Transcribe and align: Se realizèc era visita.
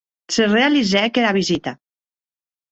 Se 0.37 0.47
realizèc 0.53 1.21
era 1.25 1.35
visita. 1.39 1.77